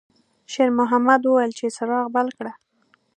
شېرمحمد 0.51 1.21
وویل 1.23 1.51
چې 1.59 1.65
څراغ 1.75 2.05
بل 2.15 2.27
کړه. 2.37 2.53